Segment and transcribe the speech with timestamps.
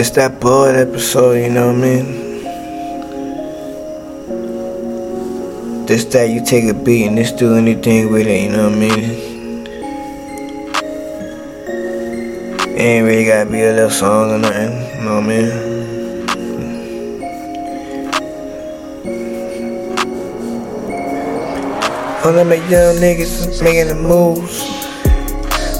[0.00, 2.06] This that bored episode, you know what I mean?
[5.84, 8.78] This that you take a beat and just do anything with it, you know what
[8.78, 9.04] I mean?
[12.80, 15.50] Ain't really gotta be a little song or nothing, you know what I mean?
[22.24, 24.62] All of my young niggas making the moves.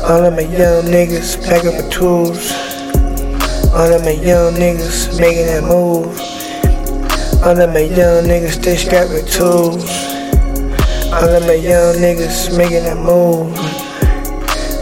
[0.04, 2.69] All of my young niggas packing for tools.
[3.72, 6.18] All of my young niggas making that move.
[7.46, 9.88] All of my young niggas stay strapped with tools.
[11.14, 13.56] All of my young niggas making that move.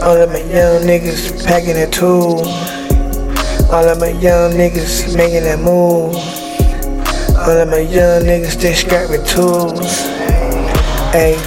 [0.01, 2.41] All of my young niggas packing that tool.
[3.71, 6.15] All of my young niggas making that move.
[7.37, 10.01] All of my young niggas stay strapped with tools.
[11.13, 11.37] Ayy,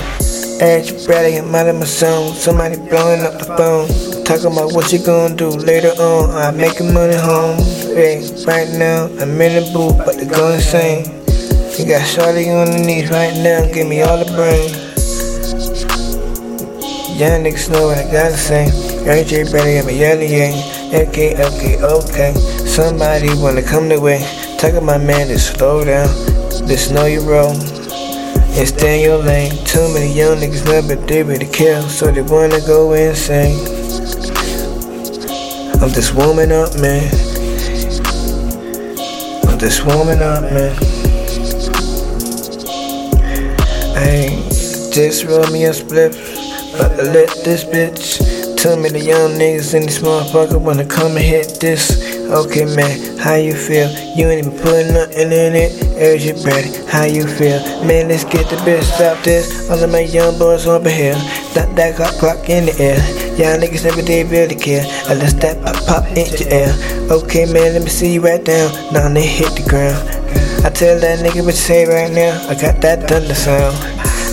[0.63, 2.35] Eric Bradley, I'm out of my zone.
[2.35, 4.12] Somebody blowing up the phone.
[4.25, 6.31] Talking about what you gonna do later on.
[6.31, 7.59] I'm making money home.
[7.93, 11.05] Hey, right now I'm in the booth, but they go insane.
[11.77, 14.71] You got Shorty on the knees right now, give me all the brain.
[17.19, 18.67] Young niggas know what I gotta say.
[19.05, 20.55] AJ Bradley, I'm a yelly yang.
[20.95, 22.33] Okay, okay, okay.
[22.65, 24.23] Somebody wanna come the way.
[24.59, 26.09] Talk about man, just slow down.
[26.69, 29.53] Just know you roll and stay in your lane.
[29.67, 33.82] Too many young niggas never did to kill, so they wanna go insane.
[35.83, 37.11] I'm just warming up, man.
[39.49, 40.77] I'm just warming up, man.
[43.97, 44.49] Hey,
[44.93, 46.13] just roll me a split,
[46.79, 48.57] but I let this bitch.
[48.63, 52.17] Tell me the young niggas in this motherfucker wanna come and hit this.
[52.31, 53.91] Okay, man, how you feel?
[54.17, 55.73] You ain't even putting nothing in it.
[55.97, 56.71] There's your ready.
[56.87, 57.59] How you feel?
[57.85, 59.69] Man, let's get the best out this.
[59.69, 61.17] All of my young boys over here.
[61.55, 62.99] That that clock clock in the air.
[63.37, 64.85] Y'all niggas never did really care.
[65.09, 66.73] Unless that pop pop in your air.
[67.11, 68.73] Okay, man, let me see you right down.
[68.93, 70.01] Now they hit the ground.
[70.65, 72.39] I tell that nigga what you say right now.
[72.49, 73.77] I got that thunder sound.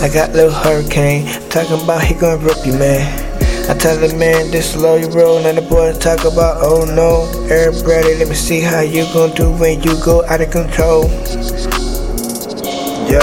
[0.01, 1.27] I got little hurricane.
[1.49, 3.03] Talking about he gonna rip you, man.
[3.69, 7.27] I tell the man this slow you roll, and the boys talk about oh no.
[7.53, 11.03] Everybody, let me see how you gonna do when you go out of control.
[13.11, 13.21] Yo,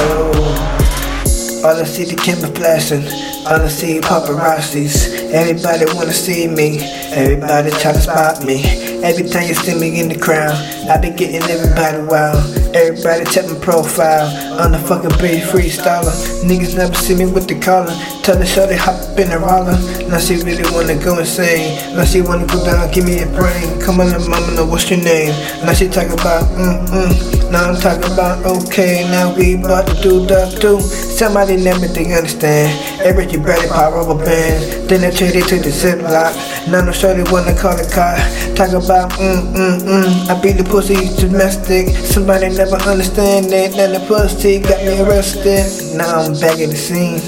[1.64, 3.02] all I see the camera flashing,
[3.48, 5.30] I see paparazzis.
[5.32, 6.80] Everybody wanna see me,
[7.12, 8.64] everybody try to spot me.
[9.04, 10.50] Every time you see me in the crowd,
[10.90, 12.65] I be getting everybody wild.
[12.76, 14.28] Everybody check my profile
[14.60, 16.12] on the fucking big freestyler.
[16.44, 17.88] Niggas never see me with the collar.
[18.22, 19.80] Tell the show they hop in the roller.
[20.12, 21.96] Now she really wanna go insane.
[21.96, 23.80] Now she wanna go down, give me a brain.
[23.80, 25.32] Come on, mama, know what's your name.
[25.64, 27.50] Now she talk about mm mm.
[27.50, 29.08] Now I'm talking about okay.
[29.08, 30.78] Now we about to do the do.
[30.80, 32.76] Somebody never think understand.
[33.00, 34.86] Every you better pop rubber bands.
[34.86, 36.36] Then they trade it to the zip lock.
[36.68, 38.16] Now sure they wanna call the car.
[38.56, 40.28] Talk about mm mm mm.
[40.28, 41.88] I beat the pussy domestic.
[42.04, 43.76] Somebody never understand it.
[43.76, 45.96] Then the pussy got me arrested.
[45.96, 47.22] Now I'm back in the scene.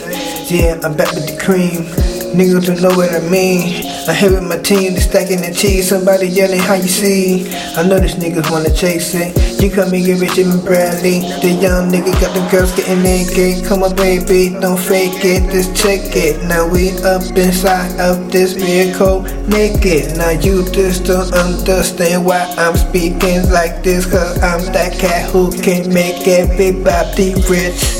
[0.50, 1.86] Yeah, I'm back with the cream.
[2.34, 3.84] Niggas don't know what I mean.
[4.06, 5.88] I'm here with my team, they stacking the cheese.
[5.88, 7.50] Somebody yelling, how you see?
[7.74, 9.62] I know these niggas wanna chase it.
[9.62, 11.20] You come and get rich and Bradley.
[11.42, 13.64] The young nigga got the girls getting naked.
[13.66, 16.44] Come on, baby, don't fake it, just check it.
[16.44, 20.16] Now we up inside of this vehicle naked.
[20.16, 24.06] Now you just don't understand why I'm speaking like this.
[24.06, 27.97] Cause I'm that cat who can make everybody rich.